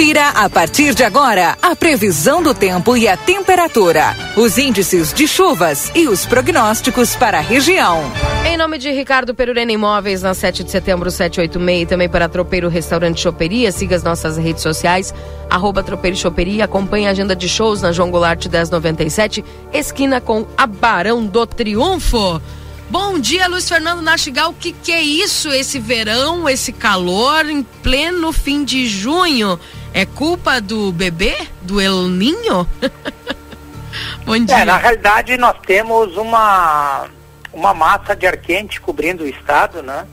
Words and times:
Confira 0.00 0.30
a 0.30 0.48
partir 0.48 0.94
de 0.94 1.04
agora 1.04 1.58
a 1.60 1.76
previsão 1.76 2.42
do 2.42 2.54
tempo 2.54 2.96
e 2.96 3.06
a 3.06 3.18
temperatura, 3.18 4.16
os 4.34 4.56
índices 4.56 5.12
de 5.12 5.28
chuvas 5.28 5.92
e 5.94 6.08
os 6.08 6.24
prognósticos 6.24 7.14
para 7.14 7.36
a 7.36 7.42
região. 7.42 8.10
Em 8.46 8.56
nome 8.56 8.78
de 8.78 8.90
Ricardo 8.90 9.34
Perurena 9.34 9.72
Imóveis, 9.72 10.22
na 10.22 10.32
7 10.32 10.64
de 10.64 10.70
setembro, 10.70 11.10
786, 11.10 11.82
e 11.82 11.86
também 11.86 12.08
para 12.08 12.30
Tropeiro 12.30 12.70
Restaurante 12.70 13.20
Choperia, 13.20 13.70
siga 13.70 13.94
as 13.94 14.02
nossas 14.02 14.38
redes 14.38 14.62
sociais, 14.62 15.12
arroba 15.50 15.82
Tropeiro 15.82 16.16
Choperia, 16.16 16.64
acompanhe 16.64 17.06
a 17.06 17.10
agenda 17.10 17.36
de 17.36 17.46
shows 17.46 17.82
na 17.82 17.92
João 17.92 18.10
Goulart 18.10 18.46
1097, 18.46 19.44
esquina 19.70 20.18
com 20.18 20.46
a 20.56 20.66
Barão 20.66 21.26
do 21.26 21.44
Triunfo. 21.44 22.40
Bom 22.88 23.20
dia, 23.20 23.46
Luiz 23.46 23.68
Fernando 23.68 24.00
Nastigal. 24.00 24.50
O 24.50 24.54
que, 24.54 24.72
que 24.72 24.90
é 24.90 25.02
isso, 25.02 25.50
esse 25.50 25.78
verão, 25.78 26.48
esse 26.48 26.72
calor 26.72 27.46
em 27.48 27.62
pleno 27.62 28.32
fim 28.32 28.64
de 28.64 28.88
junho? 28.88 29.60
É 29.92 30.06
culpa 30.06 30.60
do 30.60 30.92
bebê? 30.92 31.36
Do 31.62 31.80
El 31.80 32.08
Ninho? 32.08 32.66
Bom 34.24 34.38
dia. 34.38 34.60
É, 34.60 34.64
na 34.64 34.76
realidade, 34.76 35.36
nós 35.36 35.56
temos 35.66 36.16
uma, 36.16 37.06
uma 37.52 37.74
massa 37.74 38.14
de 38.14 38.26
ar 38.26 38.36
quente 38.36 38.80
cobrindo 38.80 39.24
o 39.24 39.28
estado, 39.28 39.82
né? 39.82 40.06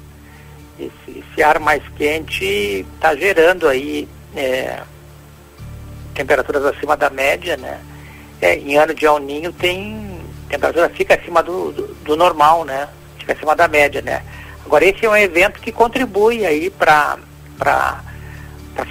Esse, 0.79 1.19
esse 1.19 1.43
ar 1.43 1.59
mais 1.59 1.83
quente 1.95 2.85
está 2.95 3.15
gerando 3.15 3.67
aí 3.67 4.07
é, 4.35 4.81
temperaturas 6.13 6.65
acima 6.65 6.97
da 6.97 7.09
média, 7.09 7.55
né? 7.57 7.79
É, 8.41 8.55
em 8.55 8.77
ano 8.77 8.93
de 8.93 9.05
El 9.05 9.19
Ninho 9.19 9.51
tem 9.51 10.17
temperatura 10.49 10.89
fica 10.89 11.15
acima 11.15 11.43
do, 11.43 11.71
do, 11.71 11.87
do, 12.03 12.15
normal, 12.15 12.63
né? 12.65 12.87
Fica 13.19 13.33
acima 13.33 13.55
da 13.55 13.67
média, 13.67 14.01
né? 14.01 14.23
Agora 14.65 14.85
esse 14.85 15.05
é 15.05 15.09
um 15.09 15.15
evento 15.15 15.59
que 15.59 15.71
contribui 15.71 16.45
aí 16.45 16.69
para 16.69 17.17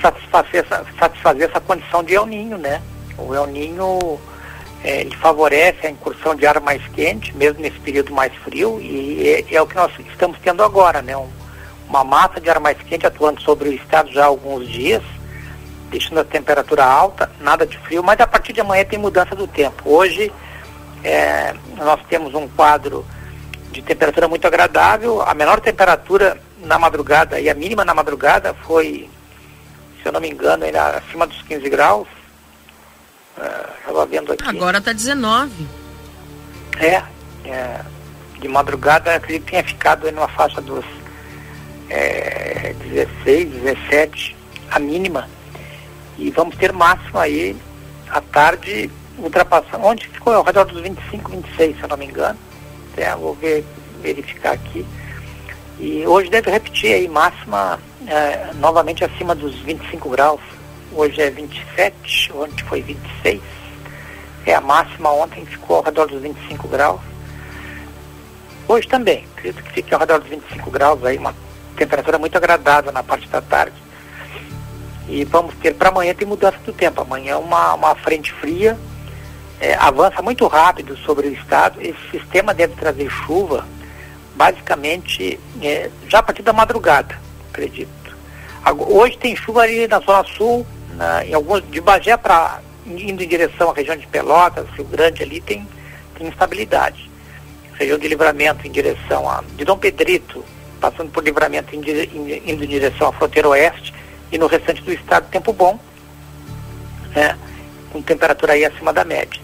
satisfazer 0.01 0.65
essa, 0.65 0.85
satisfazer 0.99 1.49
essa 1.49 1.61
condição 1.61 2.03
de 2.03 2.15
El 2.15 2.27
Ninho, 2.27 2.59
né? 2.59 2.83
O 3.19 3.35
El 3.35 3.47
Ninho 3.47 4.19
é, 4.83 5.01
ele 5.01 5.17
favorece 5.17 5.87
a 5.87 5.91
incursão 5.91 6.35
de 6.35 6.47
ar 6.47 6.61
mais 6.61 6.87
quente, 6.89 7.35
mesmo 7.37 7.61
nesse 7.61 7.79
período 7.81 8.13
mais 8.13 8.33
frio, 8.37 8.81
e 8.81 9.29
é, 9.29 9.55
é 9.55 9.63
o 9.63 9.67
que 9.67 9.75
nós 9.75 9.93
estamos 10.11 10.39
tendo 10.41 10.63
agora, 10.63 11.03
né? 11.03 11.17
Um, 11.17 11.29
uma 11.89 12.05
massa 12.05 12.41
de 12.41 12.51
ar 12.51 12.61
mais 12.61 12.77
quente 12.79 13.07
atuando 13.07 13.41
sobre 13.41 13.69
o 13.69 13.73
estado 13.73 14.13
já 14.13 14.25
há 14.25 14.27
alguns 14.27 14.69
dias, 14.69 15.03
deixando 15.91 16.21
a 16.21 16.25
temperatura 16.25 16.85
alta, 16.85 17.31
nada 17.41 17.67
de 17.67 17.79
frio, 17.79 18.03
mas 18.03 18.21
a 18.21 18.27
partir 18.27 18.53
de 18.53 18.61
amanhã 18.61 18.85
tem 18.85 18.99
mudança 18.99 19.35
do 19.35 19.47
tempo. 19.47 19.89
Hoje 19.89 20.33
é, 21.03 21.55
nós 21.77 22.01
temos 22.09 22.35
um 22.35 22.49
quadro 22.49 23.07
de 23.71 23.83
temperatura 23.83 24.27
muito 24.27 24.47
agradável. 24.47 25.23
A 25.23 25.35
menor 25.35 25.61
temperatura 25.61 26.41
na 26.59 26.79
madrugada 26.79 27.39
e 27.39 27.49
a 27.49 27.55
mínima 27.55 27.85
na 27.85 27.95
madrugada 27.95 28.55
foi, 28.67 29.09
se 30.07 30.09
eu 30.09 30.13
não 30.13 30.21
me 30.21 30.31
engano, 30.31 30.65
era 30.65 30.99
acima 30.99 31.27
dos 31.27 31.43
15 31.43 31.69
graus. 31.69 32.07
Uh, 33.37 34.07
vendo 34.07 34.33
aqui. 34.33 34.49
Agora 34.49 34.79
está 34.79 34.93
19. 34.93 35.67
É, 36.79 37.03
é, 37.45 37.81
de 38.39 38.47
madrugada 38.47 39.17
acredito 39.17 39.47
que 39.47 39.51
tenha 39.51 39.65
ficado 39.65 40.11
numa 40.13 40.29
faixa 40.29 40.61
dos 40.61 40.85
é, 41.91 42.73
16, 42.85 43.51
17, 43.51 44.37
a 44.71 44.79
mínima. 44.79 45.29
E 46.17 46.31
vamos 46.31 46.55
ter 46.57 46.73
máximo 46.73 47.19
aí 47.19 47.57
à 48.09 48.21
tarde 48.21 48.89
ultrapassando, 49.19 49.85
onde 49.87 50.07
ficou 50.07 50.35
ao 50.35 50.45
redor 50.45 50.67
dos 50.67 50.81
25, 50.81 51.31
26, 51.33 51.77
se 51.77 51.83
eu 51.83 51.89
não 51.89 51.97
me 51.97 52.07
engano. 52.07 52.39
Até 52.93 53.13
vou 53.17 53.35
ver, 53.35 53.65
verificar 54.01 54.53
aqui. 54.53 54.87
E 55.79 56.07
hoje 56.07 56.31
deve 56.31 56.51
repetir 56.51 56.95
aí, 56.95 57.07
máxima 57.07 57.79
é, 58.07 58.51
novamente 58.55 59.05
acima 59.05 59.35
dos 59.35 59.55
25 59.61 60.09
graus. 60.09 60.41
Hoje 60.93 61.21
é 61.21 61.31
27, 61.31 62.33
ontem 62.33 62.65
foi 62.65 62.81
26. 62.81 63.43
É 64.47 64.55
a 64.55 64.61
máxima 64.61 65.11
ontem 65.11 65.45
ficou 65.45 65.77
ao 65.77 65.83
redor 65.83 66.07
dos 66.07 66.23
25 66.23 66.69
graus. 66.69 67.01
Hoje 68.69 68.89
também, 68.89 69.25
acredito 69.37 69.63
que 69.63 69.73
fique 69.73 69.93
ao 69.93 70.01
redor 70.01 70.19
dos 70.19 70.29
25 70.29 70.71
graus 70.71 71.05
aí, 71.05 71.19
uma 71.19 71.35
temperatura 71.77 72.19
muito 72.19 72.37
agradável 72.37 72.91
na 72.91 73.03
parte 73.03 73.29
da 73.29 73.41
tarde. 73.41 73.77
E 75.09 75.25
vamos 75.25 75.55
ter 75.57 75.75
para 75.75 75.91
amanhã 75.91 76.15
tem 76.15 76.27
mudança 76.27 76.59
do 76.65 76.73
tempo. 76.73 77.01
Amanhã 77.01 77.39
uma, 77.39 77.75
uma 77.75 77.95
frente 77.95 78.33
fria 78.33 78.77
é, 79.61 79.75
avança 79.75 80.21
muito 80.23 80.47
rápido 80.47 80.97
sobre 80.97 81.29
o 81.29 81.33
estado. 81.33 81.81
Esse 81.81 82.11
sistema 82.11 82.53
deve 82.53 82.75
trazer 82.75 83.09
chuva, 83.11 83.65
basicamente, 84.37 85.41
é, 85.63 85.91
já 86.09 86.19
a 86.19 86.23
partir 86.23 86.43
da 86.43 86.53
madrugada, 86.53 87.19
acredito. 87.51 87.91
Hoje 88.89 89.17
tem 89.17 89.35
chuva 89.35 89.63
ali 89.63 89.89
na 89.89 89.99
Zona 90.01 90.25
Sul, 90.25 90.67
na, 90.95 91.25
em 91.25 91.33
alguns, 91.33 91.69
de 91.71 91.81
Bagé 91.81 92.17
para 92.17 92.61
indo 92.87 93.23
em 93.23 93.29
direção 93.29 93.71
à 93.71 93.75
região 93.75 93.97
de 93.97 94.07
Pelotas, 94.07 94.69
Rio 94.77 94.85
Grande 94.85 95.23
ali 95.23 95.41
tem, 95.41 95.67
tem 96.17 96.29
instabilidade. 96.29 97.11
Região 97.75 97.99
de 97.99 98.09
livramento 98.09 98.67
em 98.67 98.71
direção 98.71 99.29
a 99.29 99.43
de 99.57 99.65
Dom 99.65 99.77
Pedrito, 99.77 100.45
passando 100.81 101.11
por 101.11 101.25
livramento 101.25 101.75
em, 101.75 101.79
indo 101.79 102.65
em 102.65 102.69
direção 102.69 103.09
à 103.09 103.13
fronteira 103.13 103.49
oeste 103.49 103.93
e 104.31 104.39
no 104.39 104.47
restante 104.47 104.83
do 104.83 104.93
estado 104.93 105.29
tempo 105.31 105.53
bom, 105.53 105.79
né, 107.15 107.37
com 107.93 108.03
temperatura 108.03 108.53
aí 108.53 108.65
acima 108.65 108.93
da 108.93 109.05
média. 109.05 109.41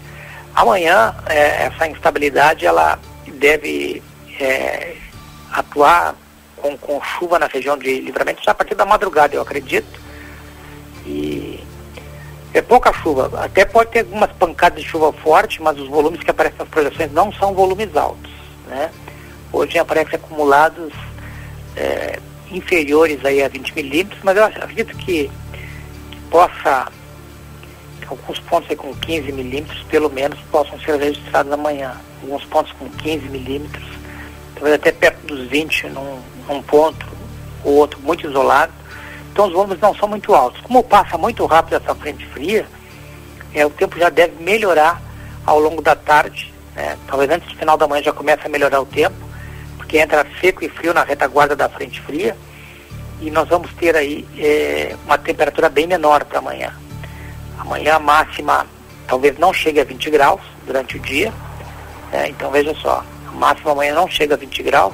Amanhã, 0.55 1.15
é, 1.27 1.65
essa 1.65 1.87
instabilidade 1.87 2.65
ela 2.65 2.99
deve 3.27 4.01
é, 4.39 4.95
atuar 5.51 6.15
com, 6.57 6.77
com 6.77 7.01
chuva 7.01 7.37
na 7.39 7.47
região 7.47 7.77
de 7.77 7.99
livramento 7.99 8.43
já 8.43 8.51
a 8.51 8.55
partir 8.55 8.75
da 8.75 8.85
madrugada, 8.85 9.35
eu 9.35 9.41
acredito. 9.41 10.01
E 11.05 11.63
é 12.53 12.61
pouca 12.61 12.93
chuva. 12.93 13.29
Até 13.43 13.65
pode 13.65 13.91
ter 13.91 13.99
algumas 13.99 14.31
pancadas 14.31 14.81
de 14.81 14.87
chuva 14.87 15.11
forte, 15.11 15.61
mas 15.61 15.77
os 15.77 15.87
volumes 15.87 16.21
que 16.21 16.31
aparecem 16.31 16.59
nas 16.59 16.69
projeções 16.69 17.11
não 17.11 17.31
são 17.33 17.53
volumes 17.53 17.95
altos. 17.95 18.31
Né? 18.67 18.89
Hoje 19.51 19.77
aparecem 19.77 20.15
acumulados 20.15 20.93
é, 21.75 22.19
inferiores 22.51 23.23
aí 23.25 23.43
a 23.43 23.47
20 23.47 23.75
milímetros, 23.75 24.21
mas 24.23 24.37
eu 24.37 24.45
acredito 24.45 24.95
que, 24.97 25.29
que 26.11 26.19
possa 26.29 26.91
alguns 28.07 28.39
pontos 28.39 28.69
aí 28.69 28.75
com 28.75 28.93
15 28.93 29.31
milímetros, 29.31 29.83
pelo 29.83 30.09
menos, 30.09 30.39
possam 30.51 30.79
ser 30.79 30.97
registrados 30.97 31.51
amanhã. 31.51 31.99
Alguns 32.21 32.45
pontos 32.45 32.71
com 32.73 32.89
15 32.89 33.27
milímetros, 33.29 33.83
talvez 34.53 34.75
até 34.75 34.91
perto 34.91 35.25
dos 35.25 35.47
20 35.47 35.89
num, 35.89 36.19
num 36.47 36.61
ponto, 36.61 37.05
ou 37.63 37.73
outro 37.75 37.99
muito 38.01 38.27
isolado. 38.27 38.71
Então 39.31 39.47
os 39.47 39.53
volumes 39.53 39.79
não 39.79 39.95
são 39.95 40.07
muito 40.07 40.33
altos. 40.33 40.61
Como 40.61 40.83
passa 40.83 41.17
muito 41.17 41.45
rápido 41.45 41.77
essa 41.77 41.95
frente 41.95 42.25
fria, 42.27 42.67
é, 43.53 43.65
o 43.65 43.69
tempo 43.69 43.97
já 43.97 44.09
deve 44.09 44.41
melhorar 44.43 45.01
ao 45.45 45.59
longo 45.59 45.81
da 45.81 45.95
tarde. 45.95 46.53
Né? 46.75 46.97
Talvez 47.07 47.29
antes 47.29 47.49
do 47.49 47.57
final 47.57 47.77
da 47.77 47.87
manhã 47.87 48.03
já 48.03 48.13
comece 48.13 48.45
a 48.45 48.49
melhorar 48.49 48.81
o 48.81 48.85
tempo, 48.85 49.15
porque 49.77 49.97
entra 49.97 50.25
seco 50.39 50.63
e 50.63 50.69
frio 50.69 50.93
na 50.93 51.03
retaguarda 51.03 51.55
da 51.55 51.69
frente 51.69 52.01
fria. 52.01 52.35
E 53.21 53.31
nós 53.31 53.47
vamos 53.47 53.71
ter 53.73 53.95
aí 53.95 54.27
é, 54.37 54.95
uma 55.05 55.17
temperatura 55.17 55.69
bem 55.69 55.87
menor 55.87 56.25
para 56.25 56.39
amanhã. 56.39 56.73
Amanhã 57.57 57.95
a 57.95 57.99
máxima 57.99 58.67
talvez 59.07 59.37
não 59.37 59.53
chegue 59.53 59.79
a 59.79 59.83
20 59.83 60.09
graus 60.09 60.41
durante 60.65 60.97
o 60.97 60.99
dia. 60.99 61.31
É, 62.11 62.27
então 62.27 62.51
veja 62.51 62.75
só, 62.75 63.03
a 63.33 63.35
máxima 63.35 63.71
amanhã 63.71 63.95
não 63.95 64.07
chega 64.07 64.35
a 64.35 64.37
20 64.37 64.63
graus 64.63 64.93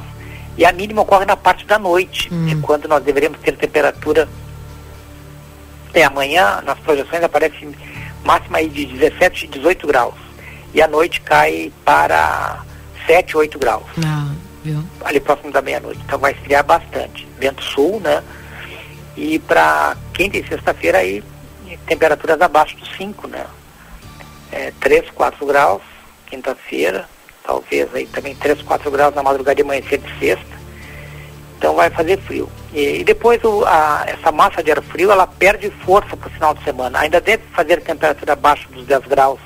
e 0.58 0.66
a 0.66 0.72
mínima 0.72 1.02
ocorre 1.02 1.26
na 1.26 1.38
parte 1.38 1.66
da 1.66 1.78
noite, 1.78 2.34
hum. 2.34 2.50
é 2.50 2.56
quando 2.62 2.88
nós 2.88 3.04
deveríamos 3.04 3.40
ter 3.40 3.56
temperatura. 3.56 4.28
É, 5.94 6.04
amanhã 6.04 6.62
nas 6.66 6.78
projeções 6.80 7.24
aparece 7.24 7.68
máxima 8.24 8.58
aí 8.60 8.70
de 8.70 8.86
17, 8.86 9.48
18 9.48 9.88
graus. 9.88 10.16
E 10.74 10.82
à 10.82 10.88
noite 10.88 11.22
cai 11.22 11.72
para 11.84 12.64
7, 13.08 13.38
8 13.38 13.58
graus. 13.58 13.86
Ah, 14.06 14.32
viu? 14.64 14.84
Ali 15.04 15.20
próximo 15.20 15.52
da 15.52 15.62
meia-noite. 15.62 16.00
Então 16.06 16.20
vai 16.20 16.34
esfriar 16.34 16.64
bastante. 16.64 17.28
Vento 17.40 17.64
sul, 17.64 18.00
né? 18.02 18.24
E 19.18 19.40
para 19.40 19.98
quinta 20.14 20.38
e 20.38 20.48
sexta-feira 20.48 21.00
aí 21.00 21.24
temperaturas 21.88 22.40
abaixo 22.42 22.76
dos 22.78 22.90
5, 22.98 23.28
né? 23.28 23.46
É, 24.52 24.74
3, 24.80 25.10
4 25.12 25.46
graus, 25.46 25.82
quinta-feira, 26.28 27.08
talvez 27.50 27.90
aí 27.96 28.06
também 28.06 28.36
3, 28.36 28.62
4 28.62 28.92
graus 28.92 29.16
na 29.16 29.24
madrugada 29.24 29.56
de 29.56 29.64
amanhecer 29.64 29.98
de 29.98 30.20
sexta. 30.20 30.60
Então 31.58 31.74
vai 31.74 31.90
fazer 31.90 32.20
frio. 32.20 32.48
E, 32.72 33.00
e 33.00 33.04
depois 33.04 33.44
o, 33.44 33.66
a, 33.66 34.06
essa 34.06 34.32
massa 34.32 34.62
de 34.62 34.72
ar 34.72 34.82
frio 34.84 35.12
ela 35.12 35.26
perde 35.26 35.72
força 35.84 36.16
para 36.16 36.28
o 36.28 36.32
final 36.32 36.54
de 36.54 36.64
semana. 36.64 37.00
Ainda 37.00 37.20
deve 37.20 37.44
fazer 37.52 37.82
temperatura 37.82 38.34
abaixo 38.34 38.70
dos 38.70 38.86
10 38.86 39.08
graus 39.08 39.40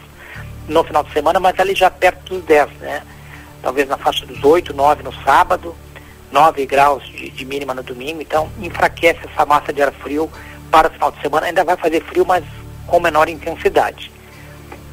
no 0.68 0.84
final 0.84 1.04
de 1.04 1.14
semana, 1.14 1.40
mas 1.40 1.58
ali 1.58 1.74
já 1.74 1.90
perto 1.90 2.36
dos 2.36 2.44
10, 2.44 2.72
né? 2.82 3.04
Talvez 3.62 3.88
na 3.88 3.98
faixa 3.98 4.26
dos 4.26 4.44
8, 4.44 4.74
9 4.74 5.04
no 5.04 5.14
sábado, 5.24 5.74
9 6.30 6.66
graus 6.66 7.06
de, 7.06 7.30
de 7.30 7.46
mínima 7.46 7.74
no 7.74 7.84
domingo. 7.84 8.22
Então 8.22 8.50
enfraquece 8.62 9.22
essa 9.32 9.46
massa 9.46 9.72
de 9.72 9.82
ar 9.82 9.94
frio 9.94 10.30
para 10.70 10.90
o 10.90 10.92
final 10.92 11.10
de 11.10 11.22
semana 11.22 11.48
ainda 11.48 11.64
vai 11.64 11.78
fazer 11.78 12.04
frio, 12.04 12.26
mas 12.26 12.44
com 12.86 13.00
menor 13.00 13.30
intensidade. 13.30 14.12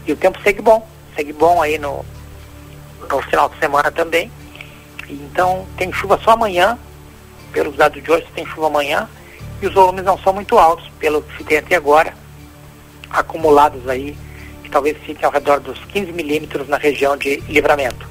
E 0.07 0.13
o 0.13 0.17
tempo 0.17 0.41
segue 0.43 0.63
bom, 0.63 0.87
segue 1.17 1.33
bom 1.33 1.61
aí 1.61 1.77
no, 1.77 2.05
no 3.09 3.23
final 3.23 3.49
de 3.49 3.59
semana 3.59 3.91
também. 3.91 4.31
Então 5.09 5.67
tem 5.77 5.93
chuva 5.93 6.19
só 6.23 6.33
amanhã, 6.33 6.79
pelos 7.53 7.77
dados 7.77 8.03
de 8.03 8.11
hoje 8.11 8.27
tem 8.35 8.47
chuva 8.47 8.69
amanhã, 8.69 9.09
e 9.61 9.67
os 9.67 9.75
volumes 9.75 10.05
não 10.05 10.19
são 10.19 10.33
muito 10.33 10.59
altos, 10.59 10.89
pelo 10.99 11.23
que 11.23 11.37
se 11.37 11.45
tem 11.45 11.59
até 11.59 11.77
agora, 11.77 12.15
acumulados 13.11 13.87
aí, 13.89 14.17
que 14.63 14.71
talvez 14.71 14.97
fiquem 14.99 15.25
ao 15.25 15.33
redor 15.33 15.61
dos 15.61 15.79
15 15.87 16.13
milímetros 16.13 16.69
na 16.69 16.77
região 16.77 17.17
de 17.17 17.37
livramento. 17.49 18.09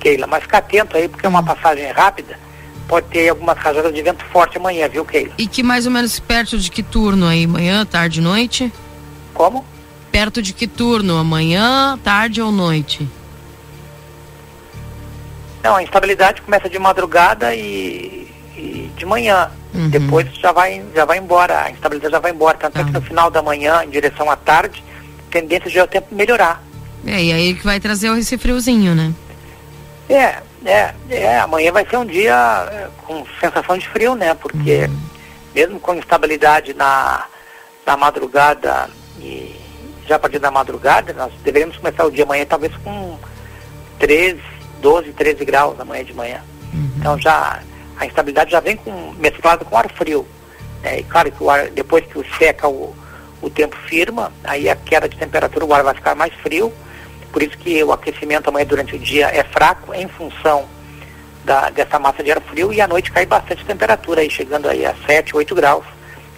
Keila, 0.00 0.26
mas 0.26 0.42
fica 0.42 0.58
atento 0.58 0.96
aí, 0.96 1.08
porque 1.08 1.26
é 1.26 1.28
uma 1.28 1.42
passagem 1.42 1.90
rápida, 1.90 2.38
pode 2.86 3.08
ter 3.08 3.28
algumas 3.28 3.58
rajadas 3.58 3.92
de 3.92 4.02
vento 4.02 4.24
forte 4.26 4.56
amanhã, 4.56 4.88
viu, 4.88 5.04
Keila? 5.04 5.32
E 5.36 5.46
que 5.46 5.62
mais 5.62 5.86
ou 5.86 5.92
menos 5.92 6.18
perto 6.20 6.58
de 6.58 6.70
que 6.70 6.82
turno 6.82 7.26
aí? 7.26 7.46
Manhã, 7.46 7.84
tarde, 7.84 8.20
noite? 8.20 8.72
Como? 9.34 9.64
Perto 10.12 10.40
de 10.40 10.52
que 10.52 10.66
turno? 10.66 11.18
Amanhã, 11.18 11.98
tarde 12.02 12.40
ou 12.40 12.52
noite? 12.52 13.06
Não, 15.66 15.76
a 15.76 15.82
instabilidade 15.82 16.42
começa 16.42 16.70
de 16.70 16.78
madrugada 16.78 17.52
e, 17.52 18.28
e 18.56 18.90
de 18.96 19.04
manhã. 19.04 19.50
Uhum. 19.74 19.88
Depois 19.88 20.32
já 20.36 20.52
vai, 20.52 20.80
já 20.94 21.04
vai 21.04 21.18
embora, 21.18 21.62
a 21.62 21.70
instabilidade 21.70 22.12
já 22.12 22.20
vai 22.20 22.30
embora. 22.30 22.56
Tanto 22.56 22.74
tá. 22.74 22.80
é 22.80 22.84
que 22.84 22.92
no 22.92 23.00
tá. 23.00 23.06
final 23.06 23.30
da 23.30 23.42
manhã, 23.42 23.82
em 23.84 23.90
direção 23.90 24.30
à 24.30 24.36
tarde, 24.36 24.82
tendência 25.28 25.68
já 25.68 25.80
é 25.80 25.84
o 25.84 25.88
tempo 25.88 26.14
melhorar. 26.14 26.62
É, 27.04 27.22
e 27.22 27.32
aí 27.32 27.54
que 27.54 27.64
vai 27.64 27.80
trazer 27.80 28.16
esse 28.16 28.38
friozinho, 28.38 28.94
né? 28.94 29.12
É, 30.08 30.36
é, 30.64 30.94
é, 31.10 31.38
amanhã 31.40 31.72
vai 31.72 31.84
ser 31.84 31.96
um 31.96 32.06
dia 32.06 32.68
é, 32.70 32.88
com 33.04 33.26
sensação 33.40 33.76
de 33.76 33.88
frio, 33.88 34.14
né? 34.14 34.34
Porque 34.34 34.84
uhum. 34.84 35.00
mesmo 35.52 35.80
com 35.80 35.96
instabilidade 35.96 36.74
na, 36.74 37.24
na 37.84 37.96
madrugada 37.96 38.88
e 39.18 39.56
já 40.06 40.14
a 40.14 40.18
partir 40.20 40.38
da 40.38 40.50
madrugada, 40.52 41.12
nós 41.12 41.32
deveríamos 41.42 41.76
começar 41.76 42.04
o 42.04 42.10
dia 42.10 42.22
amanhã 42.22 42.46
talvez 42.48 42.72
com 42.84 43.18
13, 43.98 44.40
12, 44.80 45.12
13 45.12 45.44
graus 45.44 45.78
amanhã 45.78 46.04
de 46.04 46.14
manhã. 46.14 46.40
Uhum. 46.72 46.90
Então 46.96 47.18
já 47.18 47.60
a 47.98 48.06
instabilidade 48.06 48.50
já 48.50 48.60
vem 48.60 48.76
com, 48.76 49.12
mesclada 49.18 49.64
com 49.64 49.76
ar 49.76 49.90
frio. 49.90 50.26
Né? 50.82 51.00
E 51.00 51.02
claro 51.04 51.30
que 51.32 51.42
o 51.42 51.50
ar, 51.50 51.68
depois 51.70 52.04
que 52.06 52.22
seca 52.38 52.68
o, 52.68 52.94
o 53.40 53.50
tempo 53.50 53.76
firma, 53.88 54.32
aí 54.44 54.68
a 54.68 54.76
queda 54.76 55.08
de 55.08 55.16
temperatura, 55.16 55.64
o 55.64 55.74
ar 55.74 55.82
vai 55.82 55.94
ficar 55.94 56.14
mais 56.14 56.32
frio. 56.34 56.72
Por 57.32 57.42
isso 57.42 57.56
que 57.58 57.82
o 57.82 57.92
aquecimento 57.92 58.48
amanhã 58.48 58.66
durante 58.66 58.96
o 58.96 58.98
dia 58.98 59.26
é 59.26 59.42
fraco 59.44 59.92
em 59.94 60.08
função 60.08 60.64
da, 61.44 61.70
dessa 61.70 61.98
massa 61.98 62.22
de 62.22 62.30
ar 62.30 62.40
frio 62.40 62.72
e 62.72 62.80
à 62.80 62.88
noite 62.88 63.12
cai 63.12 63.24
bastante 63.24 63.64
temperatura, 63.64 64.20
aí, 64.20 64.30
chegando 64.30 64.68
aí 64.68 64.84
a 64.84 64.94
7, 65.06 65.36
8 65.36 65.54
graus, 65.54 65.84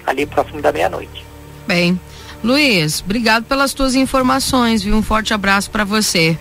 ali 0.07 0.27
próximo 0.27 0.61
da 0.61 0.73
meia-noite. 0.73 1.25
Bem, 1.67 1.99
Luiz, 2.43 3.01
obrigado 3.01 3.45
pelas 3.45 3.73
tuas 3.73 3.95
informações, 3.95 4.83
viu? 4.83 4.95
Um 4.95 5.03
forte 5.03 5.35
abraço 5.35 5.71
para 5.71 5.85
você. 5.85 6.39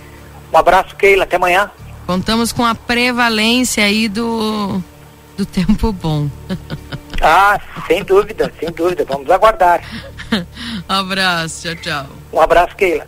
Um 0.54 0.58
abraço, 0.58 0.96
Keila, 0.96 1.24
até 1.24 1.36
amanhã. 1.38 1.70
Contamos 2.08 2.54
com 2.54 2.66
a 2.66 2.74
prevalência 2.74 3.84
aí 3.84 4.08
do, 4.08 4.82
do 5.38 5.46
tempo 5.46 5.92
bom. 5.92 6.28
Ah, 7.20 7.60
sem 7.88 8.04
dúvida, 8.04 8.54
sem 8.60 8.72
dúvida. 8.72 9.04
Vamos 9.04 9.28
aguardar. 9.32 9.82
abraço, 10.88 11.64
tchau, 11.64 11.76
tchau. 11.78 12.06
Um 12.32 12.40
abraço, 12.40 12.76
Keila. 12.76 13.08